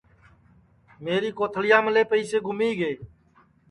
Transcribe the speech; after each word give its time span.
میری 1.03 1.29
کوتھݪِیاملے 1.37 2.01
پیئیسے 2.09 2.37
گُمی 2.45 2.69
گے 2.79 2.91